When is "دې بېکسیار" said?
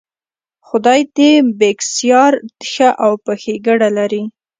1.17-2.33